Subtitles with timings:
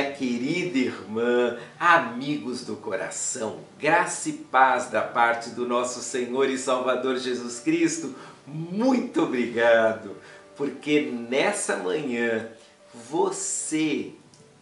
[0.00, 6.56] minha querida irmã, amigos do coração, graça e paz da parte do nosso Senhor e
[6.56, 8.14] Salvador Jesus Cristo,
[8.46, 10.16] muito obrigado,
[10.56, 12.48] porque nessa manhã
[13.10, 14.12] você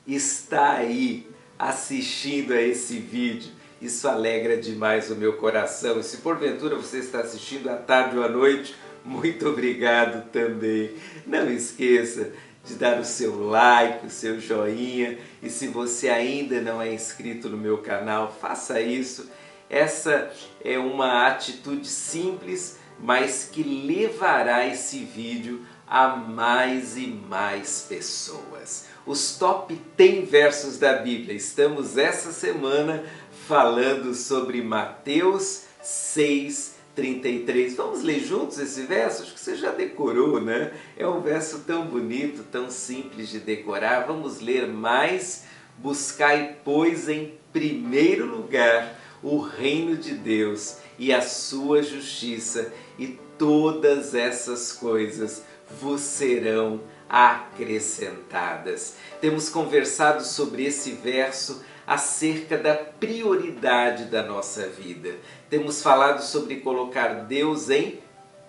[0.06, 1.26] está aí
[1.56, 3.52] assistindo a esse vídeo.
[3.80, 6.00] Isso alegra demais o meu coração.
[6.00, 10.90] E se porventura você está assistindo à tarde ou à noite, muito obrigado também.
[11.24, 12.32] Não esqueça
[12.68, 17.48] de dar o seu like, o seu joinha e se você ainda não é inscrito
[17.48, 19.30] no meu canal, faça isso.
[19.70, 20.30] Essa
[20.62, 28.86] é uma atitude simples, mas que levará esse vídeo a mais e mais pessoas.
[29.06, 31.34] Os top 10 versos da Bíblia.
[31.34, 33.02] Estamos essa semana
[33.46, 37.76] falando sobre Mateus 6, 33.
[37.76, 39.22] Vamos ler juntos esse verso?
[39.22, 40.72] Acho que você já decorou, né?
[40.96, 44.04] É um verso tão bonito, tão simples de decorar.
[44.04, 45.44] Vamos ler mais.
[45.78, 54.12] Buscai, pois, em primeiro lugar o reino de Deus e a sua justiça, e todas
[54.12, 55.44] essas coisas
[55.80, 58.96] vos serão acrescentadas.
[59.20, 65.16] Temos conversado sobre esse verso acerca da prioridade da nossa vida.
[65.48, 67.98] Temos falado sobre colocar Deus em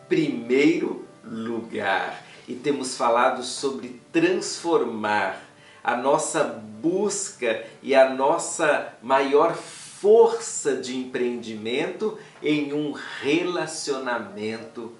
[0.09, 5.41] primeiro lugar e temos falado sobre transformar
[5.81, 14.91] a nossa busca e a nossa maior força de empreendimento em um relacionamento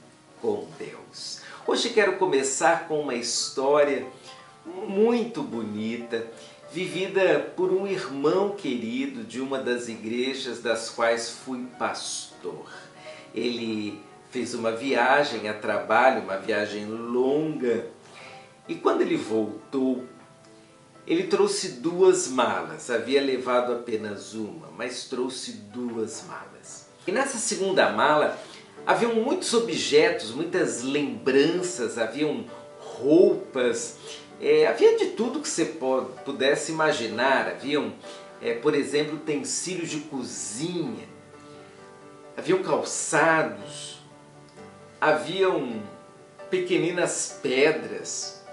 [0.42, 1.42] com Deus.
[1.68, 4.08] Hoje quero começar com uma história
[4.66, 6.28] muito bonita
[6.72, 12.72] vivida por um irmão querido de uma das igrejas das quais fui pastor.
[13.34, 14.00] Ele
[14.30, 17.88] fez uma viagem a trabalho, uma viagem longa,
[18.68, 20.06] e quando ele voltou,
[21.08, 22.92] ele trouxe duas malas.
[22.92, 26.88] Havia levado apenas uma, mas trouxe duas malas.
[27.08, 28.38] E nessa segunda mala
[28.86, 32.46] haviam muitos objetos, muitas lembranças, haviam
[32.80, 33.98] roupas,
[34.42, 35.66] é, havia de tudo que você
[36.24, 37.48] pudesse imaginar.
[37.48, 37.94] Haviam,
[38.42, 41.08] é, por exemplo, utensílios de cozinha,
[42.38, 44.00] haviam calçados,
[45.00, 45.82] haviam
[46.50, 48.44] pequeninas pedras,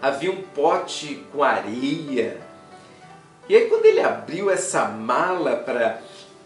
[0.00, 2.40] havia um pote com areia.
[3.48, 6.00] E aí quando ele abriu essa mala para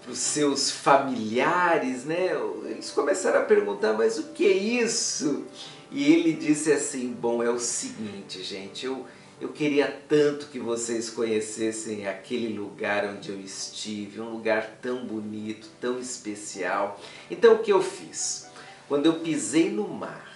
[0.09, 2.31] os seus familiares, né,
[2.65, 5.45] eles começaram a perguntar, mas o que é isso?
[5.91, 9.07] E ele disse assim: Bom, é o seguinte, gente, eu,
[9.41, 15.69] eu queria tanto que vocês conhecessem aquele lugar onde eu estive, um lugar tão bonito,
[15.81, 17.01] tão especial.
[17.31, 18.49] Então o que eu fiz?
[18.89, 20.27] Quando eu pisei no mar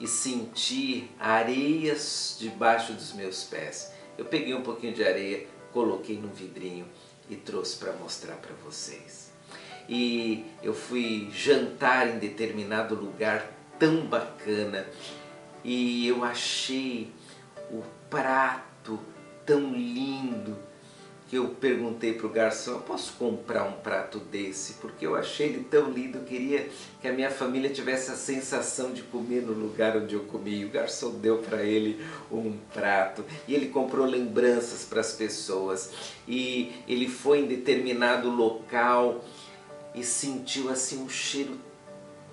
[0.00, 6.32] e senti areias debaixo dos meus pés, eu peguei um pouquinho de areia, coloquei num
[6.32, 6.86] vidrinho
[7.28, 9.32] e trouxe para mostrar para vocês.
[9.88, 14.86] E eu fui jantar em determinado lugar tão bacana
[15.64, 17.10] e eu achei
[17.70, 18.98] o prato
[19.46, 20.56] tão lindo
[21.28, 24.74] que eu perguntei para o garçom, posso comprar um prato desse?
[24.74, 26.68] Porque eu achei ele tão lindo, eu queria
[27.00, 30.60] que a minha família tivesse a sensação de comer no lugar onde eu comi.
[30.60, 35.90] E o garçom deu para ele um prato e ele comprou lembranças para as pessoas.
[36.28, 39.24] E ele foi em determinado local
[39.94, 41.58] e sentiu assim um cheiro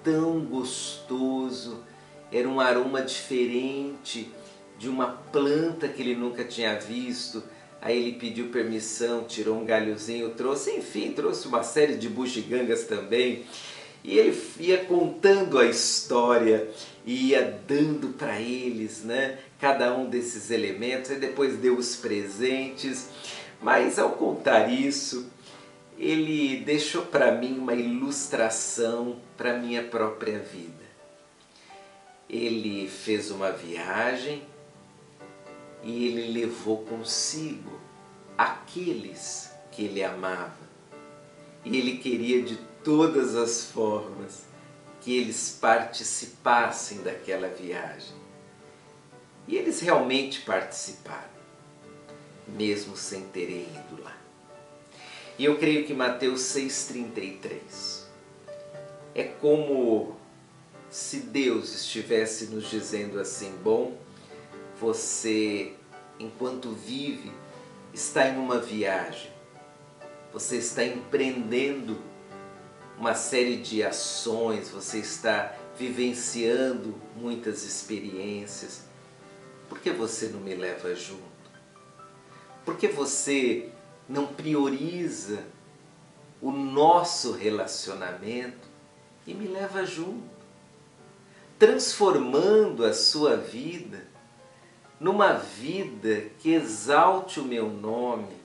[0.03, 1.83] tão gostoso,
[2.31, 4.31] era um aroma diferente
[4.77, 7.43] de uma planta que ele nunca tinha visto.
[7.81, 13.43] Aí ele pediu permissão, tirou um galhozinho, trouxe, enfim, trouxe uma série de bugigangas também.
[14.03, 16.69] E ele ia contando a história,
[17.05, 23.09] ia dando para eles, né, cada um desses elementos, e depois deu os presentes.
[23.61, 25.27] Mas ao contar isso,
[26.01, 30.81] ele deixou para mim uma ilustração para minha própria vida.
[32.27, 34.41] Ele fez uma viagem
[35.83, 37.79] e ele levou consigo
[38.35, 40.71] aqueles que ele amava.
[41.63, 44.45] E ele queria de todas as formas
[45.01, 48.15] que eles participassem daquela viagem.
[49.47, 51.29] E eles realmente participaram,
[52.47, 54.20] mesmo sem terem ido lá.
[55.41, 58.03] E eu creio que Mateus 6,33
[59.15, 60.15] é como
[60.87, 63.97] se Deus estivesse nos dizendo assim: bom,
[64.79, 65.73] você,
[66.19, 67.31] enquanto vive,
[67.91, 69.31] está em uma viagem,
[70.31, 71.99] você está empreendendo
[72.95, 78.83] uma série de ações, você está vivenciando muitas experiências.
[79.67, 81.23] Por que você não me leva junto?
[82.63, 83.71] Por que você
[84.11, 85.45] não prioriza
[86.41, 88.67] o nosso relacionamento
[89.25, 90.29] e me leva junto,
[91.57, 94.05] transformando a sua vida
[94.99, 98.35] numa vida que exalte o meu nome?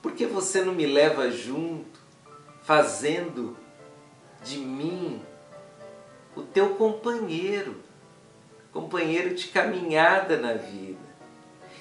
[0.00, 2.00] Por que você não me leva junto,
[2.62, 3.56] fazendo
[4.42, 5.22] de mim
[6.34, 7.76] o teu companheiro,
[8.72, 11.12] companheiro de caminhada na vida?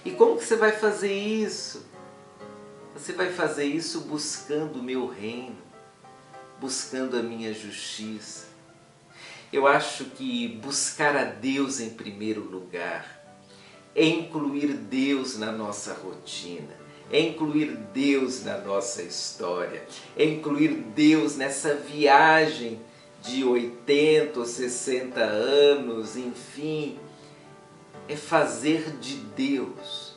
[0.03, 1.89] E como que você vai fazer isso?
[3.01, 5.57] Você vai fazer isso buscando o meu reino,
[6.59, 8.45] buscando a minha justiça.
[9.51, 13.25] Eu acho que buscar a Deus em primeiro lugar
[13.95, 16.75] é incluir Deus na nossa rotina,
[17.11, 19.83] é incluir Deus na nossa história,
[20.15, 22.79] é incluir Deus nessa viagem
[23.23, 26.99] de 80 ou 60 anos, enfim,
[28.07, 30.10] é fazer de Deus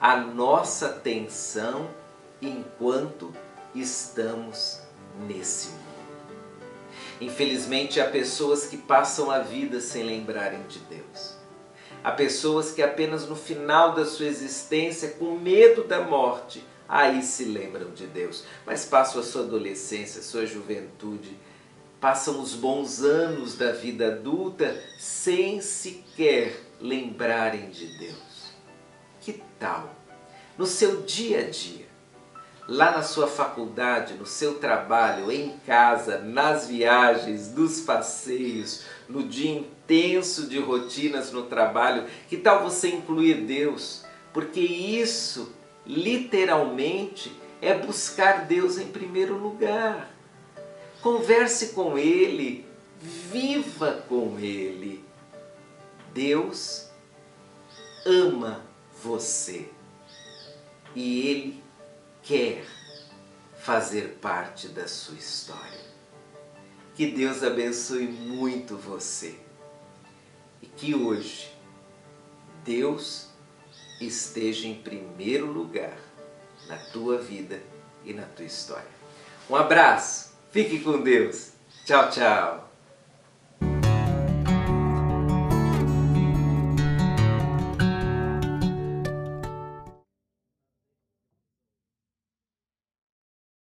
[0.00, 1.90] a nossa atenção
[2.40, 3.34] enquanto
[3.74, 4.80] estamos
[5.26, 5.88] nesse mundo.
[7.20, 11.36] Infelizmente, há pessoas que passam a vida sem lembrarem de Deus.
[12.04, 17.44] Há pessoas que apenas no final da sua existência, com medo da morte, aí se
[17.44, 18.44] lembram de Deus.
[18.64, 21.36] Mas passam a sua adolescência, a sua juventude,
[22.00, 28.27] passam os bons anos da vida adulta sem sequer lembrarem de Deus.
[29.28, 29.94] Que tal?
[30.56, 31.84] No seu dia a dia,
[32.66, 39.50] lá na sua faculdade, no seu trabalho, em casa, nas viagens, nos passeios, no dia
[39.50, 44.02] intenso de rotinas no trabalho, que tal você incluir Deus?
[44.32, 45.52] Porque isso,
[45.84, 50.10] literalmente, é buscar Deus em primeiro lugar.
[51.02, 52.64] Converse com Ele,
[52.98, 55.04] viva com Ele.
[56.14, 56.88] Deus
[58.06, 58.67] ama
[59.02, 59.68] você
[60.94, 61.64] e Ele
[62.22, 62.64] quer
[63.58, 65.88] fazer parte da sua história.
[66.94, 69.38] Que Deus abençoe muito você
[70.60, 71.52] e que hoje
[72.64, 73.28] Deus
[74.00, 75.96] esteja em primeiro lugar
[76.66, 77.62] na tua vida
[78.04, 78.98] e na tua história.
[79.48, 81.52] Um abraço, fique com Deus.
[81.84, 82.67] Tchau, tchau.